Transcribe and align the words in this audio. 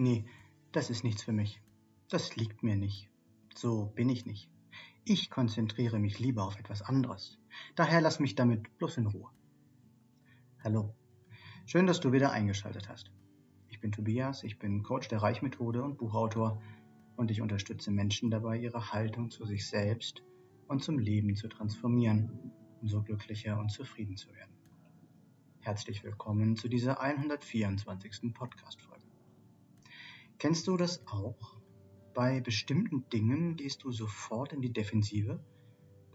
Nee, 0.00 0.24
das 0.70 0.90
ist 0.90 1.02
nichts 1.02 1.24
für 1.24 1.32
mich. 1.32 1.60
Das 2.08 2.36
liegt 2.36 2.62
mir 2.62 2.76
nicht. 2.76 3.10
So 3.56 3.86
bin 3.96 4.08
ich 4.08 4.26
nicht. 4.26 4.48
Ich 5.04 5.28
konzentriere 5.28 5.98
mich 5.98 6.20
lieber 6.20 6.44
auf 6.44 6.56
etwas 6.56 6.82
anderes. 6.82 7.36
Daher 7.74 8.00
lass 8.00 8.20
mich 8.20 8.36
damit 8.36 8.78
bloß 8.78 8.98
in 8.98 9.08
Ruhe. 9.08 9.28
Hallo. 10.62 10.94
Schön, 11.66 11.88
dass 11.88 11.98
du 11.98 12.12
wieder 12.12 12.30
eingeschaltet 12.30 12.88
hast. 12.88 13.10
Ich 13.66 13.80
bin 13.80 13.90
Tobias, 13.90 14.44
ich 14.44 14.60
bin 14.60 14.84
Coach 14.84 15.08
der 15.08 15.20
Reichmethode 15.20 15.82
und 15.82 15.98
Buchautor 15.98 16.62
und 17.16 17.32
ich 17.32 17.40
unterstütze 17.40 17.90
Menschen 17.90 18.30
dabei, 18.30 18.56
ihre 18.56 18.92
Haltung 18.92 19.30
zu 19.30 19.46
sich 19.46 19.66
selbst 19.66 20.22
und 20.68 20.84
zum 20.84 21.00
Leben 21.00 21.34
zu 21.34 21.48
transformieren, 21.48 22.52
um 22.80 22.86
so 22.86 23.02
glücklicher 23.02 23.58
und 23.58 23.72
zufrieden 23.72 24.16
zu 24.16 24.32
werden. 24.32 24.54
Herzlich 25.58 26.04
willkommen 26.04 26.54
zu 26.54 26.68
dieser 26.68 27.00
124. 27.00 28.32
Podcast-Folge. 28.32 28.97
Kennst 30.38 30.68
du 30.68 30.76
das 30.76 31.04
auch? 31.08 31.56
Bei 32.14 32.40
bestimmten 32.40 33.08
Dingen 33.10 33.56
gehst 33.56 33.82
du 33.82 33.90
sofort 33.90 34.52
in 34.52 34.60
die 34.60 34.72
Defensive, 34.72 35.40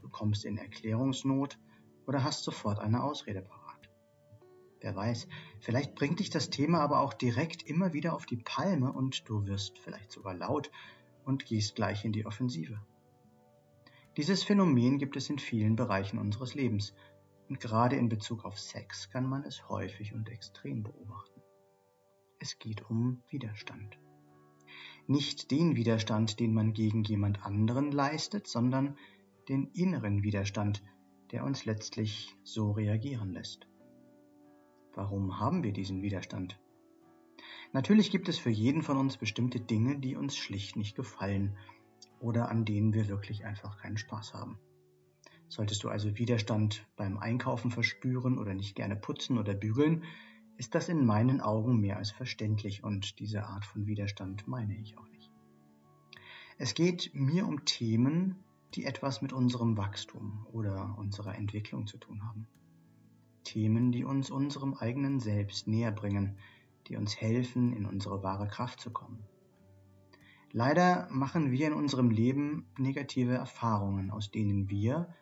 du 0.02 0.10
kommst 0.10 0.46
in 0.46 0.58
Erklärungsnot 0.58 1.60
oder 2.06 2.24
hast 2.24 2.46
sofort 2.46 2.80
eine 2.80 3.04
Ausrede 3.04 3.42
parat. 3.42 3.90
Wer 4.80 4.96
weiß, 4.96 5.28
vielleicht 5.60 5.96
bringt 5.96 6.20
dich 6.20 6.30
das 6.30 6.50
Thema 6.50 6.80
aber 6.80 7.02
auch 7.02 7.14
direkt 7.14 7.64
immer 7.64 7.92
wieder 7.92 8.14
auf 8.14 8.26
die 8.26 8.38
Palme 8.38 8.94
und 8.94 9.28
du 9.28 9.46
wirst 9.46 9.78
vielleicht 9.80 10.12
sogar 10.12 10.34
laut 10.34 10.72
und 11.26 11.46
gehst 11.46 11.76
gleich 11.76 12.06
in 12.06 12.14
die 12.14 12.26
Offensive. 12.26 12.82
Dieses 14.16 14.44
Phänomen 14.44 15.00
gibt 15.00 15.18
es 15.18 15.30
in 15.30 15.40
vielen 15.40 15.76
Bereichen 15.76 16.18
unseres 16.18 16.54
Lebens 16.54 16.94
und 17.50 17.60
gerade 17.60 17.98
in 17.98 18.08
Bezug 18.08 18.46
auf 18.46 18.58
Sex 18.58 19.10
kann 19.10 19.28
man 19.28 19.44
es 19.44 19.68
häufig 19.68 20.14
und 20.14 20.30
extrem 20.30 20.84
beobachten. 20.84 21.42
Es 22.40 22.58
geht 22.60 22.90
um 22.90 23.22
Widerstand. 23.30 23.98
Nicht 25.08 25.52
den 25.52 25.76
Widerstand, 25.76 26.40
den 26.40 26.54
man 26.54 26.74
gegen 26.74 27.04
jemand 27.04 27.46
anderen 27.46 27.92
leistet, 27.92 28.48
sondern 28.48 28.98
den 29.50 29.68
inneren 29.74 30.24
Widerstand, 30.24 30.82
der 31.32 31.44
uns 31.44 31.66
letztlich 31.66 32.36
so 32.44 32.72
reagieren 32.72 33.34
lässt. 33.34 33.68
Warum 34.94 35.40
haben 35.40 35.64
wir 35.64 35.74
diesen 35.74 36.02
Widerstand? 36.02 36.60
Natürlich 37.74 38.12
gibt 38.12 38.30
es 38.30 38.38
für 38.38 38.52
jeden 38.52 38.84
von 38.84 38.98
uns 38.98 39.18
bestimmte 39.18 39.60
Dinge, 39.60 40.00
die 40.00 40.16
uns 40.16 40.38
schlicht 40.38 40.76
nicht 40.76 40.96
gefallen 40.96 41.58
oder 42.20 42.50
an 42.50 42.64
denen 42.64 42.94
wir 42.94 43.08
wirklich 43.10 43.44
einfach 43.44 43.78
keinen 43.78 43.98
Spaß 43.98 44.34
haben. 44.34 44.58
Solltest 45.50 45.84
du 45.84 45.90
also 45.90 46.18
Widerstand 46.18 46.88
beim 46.96 47.18
Einkaufen 47.18 47.72
verspüren 47.72 48.38
oder 48.38 48.54
nicht 48.54 48.76
gerne 48.76 48.96
putzen 48.96 49.38
oder 49.38 49.54
bügeln, 49.54 50.04
ist 50.58 50.76
das 50.76 50.90
in 50.90 51.06
meinen 51.06 51.42
Augen 51.42 51.80
mehr 51.80 51.98
als 51.98 52.12
verständlich 52.12 52.84
und 52.84 53.20
diese 53.20 53.46
Art 53.46 53.66
von 53.66 53.88
Widerstand 53.88 54.48
meine 54.48 54.78
ich 54.78 54.98
auch 54.98 55.08
nicht. 55.10 55.32
Es 56.58 56.74
geht 56.76 57.12
mir 57.14 57.48
um 57.48 57.66
Themen, 57.66 58.44
die 58.76 58.86
etwas 58.86 59.22
mit 59.22 59.34
unserem 59.34 59.78
Wachstum 59.78 60.46
oder 60.52 60.96
unserer 60.98 61.36
Entwicklung 61.36 61.88
zu 61.88 61.98
tun 61.98 62.24
haben. 62.24 62.48
Themen, 63.44 63.92
die 63.92 64.04
uns 64.04 64.30
unserem 64.30 64.74
eigenen 64.74 65.20
Selbst 65.20 65.68
näher 65.68 65.92
bringen, 65.92 66.38
die 66.88 66.96
uns 66.96 67.20
helfen, 67.20 67.74
in 67.74 67.86
unsere 67.86 68.24
wahre 68.24 68.48
Kraft 68.48 68.80
zu 68.80 68.92
kommen. 68.92 69.24
Leider 70.52 71.08
machen 71.12 71.52
wir 71.52 71.68
in 71.68 71.74
unserem 71.74 72.12
Leben 72.12 72.68
negative 72.78 73.34
Erfahrungen, 73.34 74.12
aus 74.12 74.32
denen 74.32 74.70
wir 74.70 75.14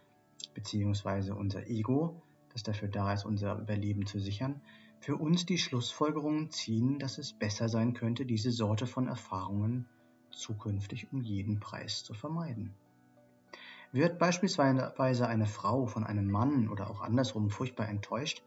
beziehungsweise 0.53 1.35
unser 1.35 1.67
Ego, 1.67 2.21
das 2.51 2.63
dafür 2.63 2.89
da 2.89 3.13
ist, 3.13 3.25
unser 3.25 3.57
Überleben 3.59 4.05
zu 4.05 4.19
sichern, 4.19 4.61
für 5.01 5.17
uns 5.17 5.47
die 5.47 5.57
Schlussfolgerungen 5.57 6.51
ziehen, 6.51 6.99
dass 6.99 7.17
es 7.17 7.33
besser 7.33 7.67
sein 7.69 7.93
könnte, 7.93 8.23
diese 8.23 8.51
Sorte 8.51 8.85
von 8.85 9.07
Erfahrungen 9.07 9.87
zukünftig 10.29 11.11
um 11.11 11.21
jeden 11.21 11.59
Preis 11.59 12.03
zu 12.03 12.13
vermeiden. 12.13 12.75
Wird 13.91 14.19
beispielsweise 14.19 15.27
eine 15.27 15.47
Frau 15.47 15.87
von 15.87 16.05
einem 16.05 16.29
Mann 16.29 16.69
oder 16.69 16.89
auch 16.89 17.01
andersrum 17.01 17.49
furchtbar 17.49 17.89
enttäuscht, 17.89 18.43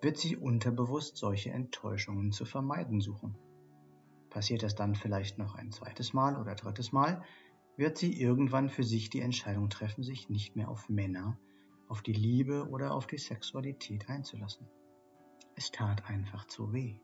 wird 0.00 0.16
sie 0.16 0.36
unterbewusst 0.36 1.18
solche 1.18 1.50
Enttäuschungen 1.50 2.32
zu 2.32 2.46
vermeiden 2.46 3.00
suchen. 3.00 3.36
Passiert 4.30 4.62
das 4.62 4.74
dann 4.74 4.94
vielleicht 4.94 5.36
noch 5.36 5.54
ein 5.54 5.70
zweites 5.72 6.14
Mal 6.14 6.40
oder 6.40 6.54
drittes 6.54 6.92
Mal, 6.92 7.22
wird 7.76 7.98
sie 7.98 8.18
irgendwann 8.18 8.70
für 8.70 8.82
sich 8.82 9.10
die 9.10 9.20
Entscheidung 9.20 9.68
treffen, 9.68 10.02
sich 10.02 10.30
nicht 10.30 10.56
mehr 10.56 10.70
auf 10.70 10.88
Männer, 10.88 11.38
auf 11.86 12.00
die 12.00 12.14
Liebe 12.14 12.66
oder 12.70 12.94
auf 12.94 13.06
die 13.06 13.18
Sexualität 13.18 14.08
einzulassen. 14.08 14.66
Es 15.56 15.70
tat 15.70 16.08
einfach 16.08 16.46
zu 16.46 16.72
weh. 16.72 16.96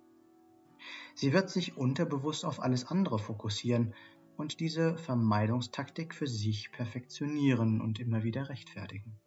Sie 1.14 1.32
wird 1.32 1.50
sich 1.50 1.76
unterbewusst 1.76 2.44
auf 2.44 2.60
alles 2.60 2.84
andere 2.86 3.18
fokussieren 3.18 3.94
und 4.36 4.60
diese 4.60 4.96
Vermeidungstaktik 4.96 6.14
für 6.14 6.28
sich 6.28 6.70
perfektionieren 6.70 7.80
und 7.80 7.98
immer 7.98 8.22
wieder 8.22 8.48
rechtfertigen. 8.48 9.18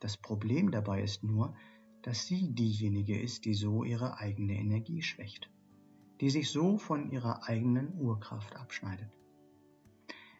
Das 0.00 0.16
Problem 0.16 0.70
dabei 0.70 1.02
ist 1.02 1.22
nur, 1.22 1.54
dass 2.02 2.26
sie 2.26 2.52
diejenige 2.52 3.20
ist, 3.20 3.44
die 3.44 3.54
so 3.54 3.84
ihre 3.84 4.18
eigene 4.18 4.54
Energie 4.54 5.02
schwächt, 5.02 5.50
die 6.20 6.30
sich 6.30 6.50
so 6.50 6.78
von 6.78 7.10
ihrer 7.10 7.44
eigenen 7.44 7.94
Urkraft 7.94 8.56
abschneidet. 8.56 9.10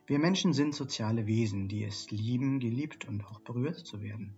Wir 0.07 0.19
Menschen 0.19 0.53
sind 0.53 0.75
soziale 0.75 1.27
Wesen, 1.27 1.69
die 1.69 1.85
es 1.85 2.11
lieben, 2.11 2.59
geliebt 2.59 3.07
und 3.07 3.25
auch 3.27 3.41
berührt 3.41 3.79
zu 3.79 4.01
werden. 4.01 4.35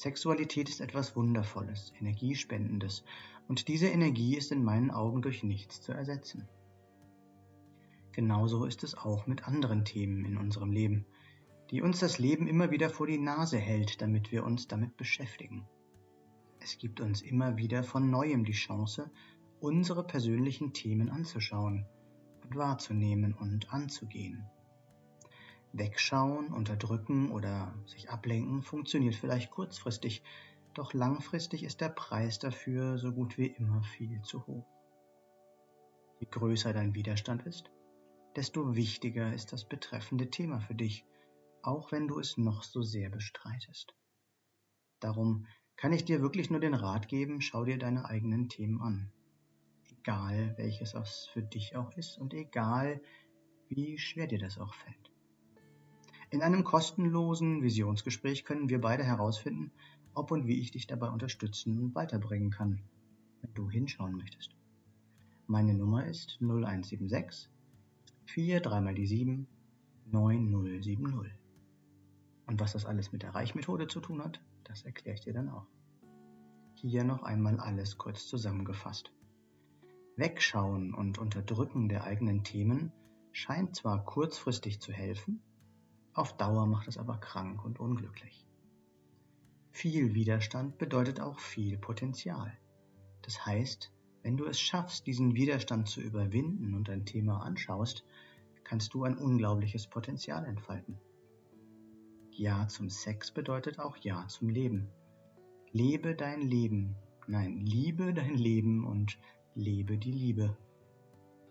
Sexualität 0.00 0.70
ist 0.70 0.80
etwas 0.80 1.14
Wundervolles, 1.14 1.92
Energiespendendes 2.00 3.04
und 3.48 3.68
diese 3.68 3.86
Energie 3.86 4.34
ist 4.34 4.50
in 4.50 4.64
meinen 4.64 4.90
Augen 4.90 5.20
durch 5.20 5.42
nichts 5.42 5.82
zu 5.82 5.92
ersetzen. 5.92 6.48
Genauso 8.12 8.64
ist 8.64 8.82
es 8.82 8.94
auch 8.94 9.26
mit 9.26 9.46
anderen 9.46 9.84
Themen 9.84 10.24
in 10.24 10.38
unserem 10.38 10.72
Leben, 10.72 11.04
die 11.70 11.82
uns 11.82 11.98
das 11.98 12.18
Leben 12.18 12.46
immer 12.46 12.70
wieder 12.70 12.88
vor 12.88 13.06
die 13.06 13.18
Nase 13.18 13.58
hält, 13.58 14.00
damit 14.00 14.32
wir 14.32 14.44
uns 14.44 14.68
damit 14.68 14.96
beschäftigen. 14.96 15.68
Es 16.60 16.78
gibt 16.78 17.02
uns 17.02 17.20
immer 17.20 17.58
wieder 17.58 17.82
von 17.82 18.08
neuem 18.08 18.46
die 18.46 18.52
Chance, 18.52 19.10
unsere 19.60 20.06
persönlichen 20.06 20.72
Themen 20.72 21.10
anzuschauen 21.10 21.84
und 22.42 22.56
wahrzunehmen 22.56 23.34
und 23.34 23.70
anzugehen. 23.70 24.48
Wegschauen, 25.72 26.52
unterdrücken 26.52 27.30
oder 27.30 27.74
sich 27.86 28.10
ablenken 28.10 28.62
funktioniert 28.62 29.14
vielleicht 29.14 29.50
kurzfristig, 29.50 30.22
doch 30.74 30.92
langfristig 30.94 31.62
ist 31.62 31.80
der 31.80 31.88
Preis 31.88 32.38
dafür 32.38 32.98
so 32.98 33.12
gut 33.12 33.38
wie 33.38 33.46
immer 33.46 33.82
viel 33.82 34.20
zu 34.22 34.46
hoch. 34.46 34.66
Je 36.20 36.26
größer 36.30 36.72
dein 36.72 36.94
Widerstand 36.94 37.46
ist, 37.46 37.70
desto 38.36 38.76
wichtiger 38.76 39.32
ist 39.32 39.52
das 39.52 39.64
betreffende 39.64 40.30
Thema 40.30 40.60
für 40.60 40.74
dich, 40.74 41.04
auch 41.62 41.92
wenn 41.92 42.08
du 42.08 42.18
es 42.18 42.36
noch 42.36 42.62
so 42.62 42.82
sehr 42.82 43.10
bestreitest. 43.10 43.94
Darum 45.00 45.46
kann 45.76 45.92
ich 45.92 46.04
dir 46.04 46.20
wirklich 46.20 46.50
nur 46.50 46.60
den 46.60 46.74
Rat 46.74 47.08
geben, 47.08 47.40
schau 47.40 47.64
dir 47.64 47.78
deine 47.78 48.04
eigenen 48.04 48.48
Themen 48.48 48.80
an. 48.82 49.10
Egal 49.90 50.54
welches 50.58 50.92
das 50.92 51.26
für 51.32 51.42
dich 51.42 51.76
auch 51.76 51.96
ist 51.96 52.18
und 52.18 52.34
egal 52.34 53.00
wie 53.68 53.98
schwer 53.98 54.26
dir 54.26 54.38
das 54.38 54.58
auch 54.58 54.74
fällt. 54.74 55.10
In 56.32 56.42
einem 56.42 56.62
kostenlosen 56.62 57.60
Visionsgespräch 57.60 58.44
können 58.44 58.68
wir 58.68 58.80
beide 58.80 59.02
herausfinden, 59.02 59.72
ob 60.14 60.30
und 60.30 60.46
wie 60.46 60.60
ich 60.60 60.70
dich 60.70 60.86
dabei 60.86 61.08
unterstützen 61.08 61.76
und 61.80 61.94
weiterbringen 61.96 62.50
kann, 62.50 62.82
wenn 63.40 63.52
du 63.54 63.68
hinschauen 63.68 64.16
möchtest. 64.16 64.54
Meine 65.48 65.74
Nummer 65.74 66.06
ist 66.06 66.38
0176 66.40 67.50
4 68.26 68.60
3 68.60 68.80
mal 68.80 68.94
die 68.94 69.08
7 69.08 69.48
9070. 70.06 70.98
Und 72.46 72.60
was 72.60 72.74
das 72.74 72.86
alles 72.86 73.10
mit 73.10 73.24
der 73.24 73.34
Reichmethode 73.34 73.88
zu 73.88 73.98
tun 73.98 74.22
hat, 74.22 74.40
das 74.62 74.82
erkläre 74.82 75.16
ich 75.16 75.22
dir 75.22 75.32
dann 75.32 75.48
auch. 75.48 75.66
Hier 76.74 77.02
noch 77.02 77.24
einmal 77.24 77.58
alles 77.58 77.98
kurz 77.98 78.28
zusammengefasst. 78.28 79.12
Wegschauen 80.14 80.94
und 80.94 81.18
Unterdrücken 81.18 81.88
der 81.88 82.04
eigenen 82.04 82.44
Themen 82.44 82.92
scheint 83.32 83.74
zwar 83.74 84.04
kurzfristig 84.04 84.80
zu 84.80 84.92
helfen, 84.92 85.42
auf 86.12 86.36
Dauer 86.36 86.66
macht 86.66 86.88
es 86.88 86.98
aber 86.98 87.18
krank 87.18 87.64
und 87.64 87.78
unglücklich. 87.78 88.46
Viel 89.70 90.14
Widerstand 90.14 90.78
bedeutet 90.78 91.20
auch 91.20 91.38
viel 91.38 91.78
Potenzial. 91.78 92.52
Das 93.22 93.46
heißt, 93.46 93.92
wenn 94.22 94.36
du 94.36 94.46
es 94.46 94.60
schaffst, 94.60 95.06
diesen 95.06 95.34
Widerstand 95.34 95.88
zu 95.88 96.00
überwinden 96.00 96.74
und 96.74 96.90
ein 96.90 97.06
Thema 97.06 97.42
anschaust, 97.42 98.04
kannst 98.64 98.92
du 98.92 99.04
ein 99.04 99.16
unglaubliches 99.16 99.86
Potenzial 99.86 100.44
entfalten. 100.44 100.98
Ja 102.32 102.68
zum 102.68 102.90
Sex 102.90 103.30
bedeutet 103.30 103.78
auch 103.78 103.96
Ja 103.98 104.26
zum 104.28 104.48
Leben. 104.48 104.88
Lebe 105.72 106.14
dein 106.14 106.42
Leben. 106.42 106.96
Nein, 107.26 107.60
liebe 107.60 108.12
dein 108.12 108.34
Leben 108.34 108.84
und 108.84 109.18
lebe 109.54 109.98
die 109.98 110.12
Liebe. 110.12 110.56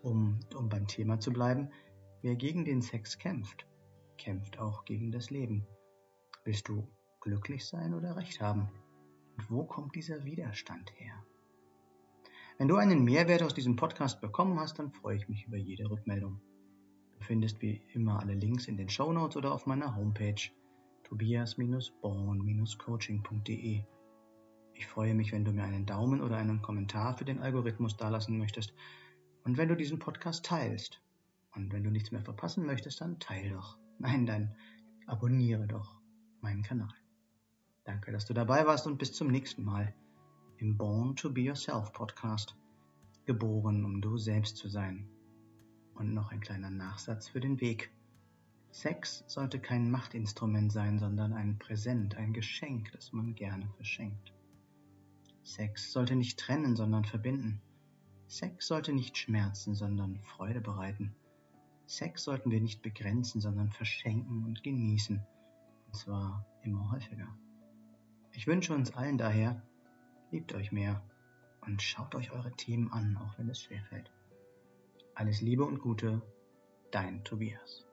Um, 0.02 0.40
um 0.54 0.68
beim 0.68 0.86
Thema 0.86 1.18
zu 1.20 1.32
bleiben, 1.32 1.70
wer 2.22 2.36
gegen 2.36 2.64
den 2.64 2.82
Sex 2.82 3.18
kämpft, 3.18 3.66
kämpft 4.20 4.58
auch 4.58 4.84
gegen 4.84 5.10
das 5.10 5.30
Leben. 5.30 5.66
Willst 6.44 6.68
du 6.68 6.86
glücklich 7.20 7.64
sein 7.64 7.94
oder 7.94 8.16
recht 8.16 8.40
haben? 8.40 8.68
Und 9.36 9.50
wo 9.50 9.64
kommt 9.64 9.96
dieser 9.96 10.24
Widerstand 10.24 10.92
her? 11.00 11.24
Wenn 12.58 12.68
du 12.68 12.76
einen 12.76 13.02
Mehrwert 13.02 13.42
aus 13.42 13.54
diesem 13.54 13.74
Podcast 13.76 14.20
bekommen 14.20 14.60
hast, 14.60 14.78
dann 14.78 14.92
freue 14.92 15.16
ich 15.16 15.30
mich 15.30 15.46
über 15.46 15.56
jede 15.56 15.90
Rückmeldung. 15.90 16.42
Du 17.18 17.24
findest 17.24 17.62
wie 17.62 17.80
immer 17.94 18.20
alle 18.20 18.34
Links 18.34 18.68
in 18.68 18.76
den 18.76 18.90
Show 18.90 19.10
Notes 19.12 19.38
oder 19.38 19.52
auf 19.52 19.66
meiner 19.66 19.96
Homepage 19.96 20.50
tobias-born-coaching.de. 21.04 23.84
Ich 24.74 24.86
freue 24.86 25.14
mich, 25.14 25.32
wenn 25.32 25.46
du 25.46 25.52
mir 25.52 25.64
einen 25.64 25.86
Daumen 25.86 26.20
oder 26.20 26.36
einen 26.36 26.60
Kommentar 26.60 27.16
für 27.16 27.24
den 27.24 27.40
Algorithmus 27.40 27.96
dalassen 27.96 28.36
möchtest 28.36 28.74
und 29.44 29.56
wenn 29.56 29.68
du 29.68 29.76
diesen 29.76 29.98
Podcast 29.98 30.44
teilst. 30.44 31.00
Und 31.56 31.72
wenn 31.72 31.82
du 31.82 31.90
nichts 31.90 32.12
mehr 32.12 32.22
verpassen 32.22 32.64
möchtest, 32.64 33.00
dann 33.00 33.18
teil 33.18 33.50
doch. 33.50 33.79
Nein, 34.00 34.24
dann 34.24 34.56
abonniere 35.06 35.66
doch 35.66 36.00
meinen 36.40 36.62
Kanal. 36.62 36.94
Danke, 37.84 38.12
dass 38.12 38.24
du 38.24 38.32
dabei 38.32 38.66
warst 38.66 38.86
und 38.86 38.96
bis 38.96 39.12
zum 39.12 39.28
nächsten 39.28 39.62
Mal 39.62 39.94
im 40.56 40.78
Born 40.78 41.16
to 41.16 41.30
Be 41.30 41.42
Yourself 41.42 41.92
Podcast. 41.92 42.56
Geboren, 43.26 43.84
um 43.84 44.00
du 44.00 44.16
selbst 44.16 44.56
zu 44.56 44.70
sein. 44.70 45.06
Und 45.94 46.14
noch 46.14 46.32
ein 46.32 46.40
kleiner 46.40 46.70
Nachsatz 46.70 47.28
für 47.28 47.40
den 47.40 47.60
Weg. 47.60 47.92
Sex 48.70 49.22
sollte 49.26 49.60
kein 49.60 49.90
Machtinstrument 49.90 50.72
sein, 50.72 50.98
sondern 50.98 51.34
ein 51.34 51.58
Präsent, 51.58 52.14
ein 52.14 52.32
Geschenk, 52.32 52.90
das 52.92 53.12
man 53.12 53.34
gerne 53.34 53.68
verschenkt. 53.76 54.32
Sex 55.42 55.92
sollte 55.92 56.16
nicht 56.16 56.38
trennen, 56.38 56.74
sondern 56.74 57.04
verbinden. 57.04 57.60
Sex 58.28 58.66
sollte 58.66 58.94
nicht 58.94 59.18
schmerzen, 59.18 59.74
sondern 59.74 60.22
Freude 60.22 60.62
bereiten. 60.62 61.14
Sex 61.90 62.22
sollten 62.22 62.52
wir 62.52 62.60
nicht 62.60 62.82
begrenzen, 62.82 63.40
sondern 63.40 63.72
verschenken 63.72 64.44
und 64.44 64.62
genießen. 64.62 65.20
Und 65.86 65.96
zwar 65.96 66.46
immer 66.62 66.92
häufiger. 66.92 67.26
Ich 68.30 68.46
wünsche 68.46 68.74
uns 68.74 68.94
allen 68.94 69.18
daher, 69.18 69.60
liebt 70.30 70.54
euch 70.54 70.70
mehr 70.70 71.02
und 71.62 71.82
schaut 71.82 72.14
euch 72.14 72.30
eure 72.30 72.52
Themen 72.52 72.92
an, 72.92 73.16
auch 73.16 73.36
wenn 73.38 73.48
es 73.48 73.60
schwerfällt. 73.60 74.12
Alles 75.16 75.40
Liebe 75.40 75.64
und 75.64 75.80
Gute, 75.80 76.22
dein 76.92 77.24
Tobias. 77.24 77.84